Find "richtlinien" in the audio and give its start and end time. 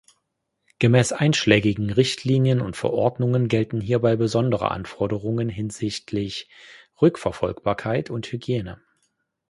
1.91-2.59